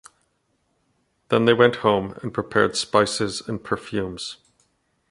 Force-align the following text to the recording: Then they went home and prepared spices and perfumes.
Then 1.29 1.45
they 1.45 1.53
went 1.53 1.75
home 1.85 2.17
and 2.23 2.33
prepared 2.33 2.75
spices 2.75 3.39
and 3.47 3.63
perfumes. 3.63 4.37